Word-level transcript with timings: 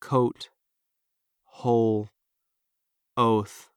coat, 0.00 0.50
hole, 1.44 2.08
oath, 3.16 3.70